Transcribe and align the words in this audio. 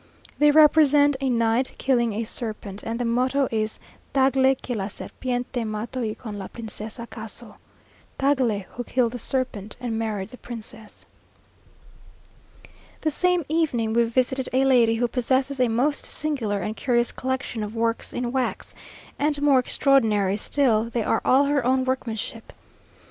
They 0.39 0.49
represent 0.49 1.15
a 1.21 1.29
knight 1.29 1.73
killing 1.77 2.13
a 2.13 2.23
serpent; 2.23 2.81
and 2.81 2.99
the 2.99 3.05
motto 3.05 3.47
is 3.51 3.77
"Tagle 4.15 4.55
que 4.59 4.73
la 4.75 4.87
serpiente 4.87 5.63
mato 5.63 6.01
y 6.01 6.15
con 6.17 6.39
la 6.39 6.47
Princesa 6.47 7.05
caso" 7.07 7.57
(Tagle 8.17 8.65
who 8.71 8.83
killed 8.83 9.11
the 9.11 9.19
serpent, 9.19 9.75
and 9.79 9.99
married 9.99 10.29
the 10.31 10.39
Princess). 10.39 11.05
The 13.01 13.11
same 13.11 13.45
evening, 13.47 13.93
we 13.93 14.03
visited 14.05 14.49
a 14.53 14.65
lady 14.65 14.95
who 14.95 15.07
possesses 15.07 15.59
a 15.59 15.67
most 15.67 16.07
singular 16.07 16.57
and 16.61 16.75
curious 16.75 17.11
collection 17.11 17.61
of 17.61 17.75
works 17.75 18.11
in 18.11 18.31
wax; 18.31 18.73
and 19.19 19.39
more 19.39 19.59
extraordinary 19.59 20.35
still, 20.35 20.85
they 20.85 21.03
are 21.03 21.21
all 21.23 21.43
her 21.43 21.63
own 21.63 21.85
workmanship. 21.85 22.53